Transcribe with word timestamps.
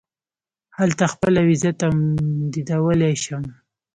هلته 0.77 1.03
خپله 1.13 1.39
وېزه 1.47 1.71
تمدیدولای 1.81 3.15
شم. 3.23 3.43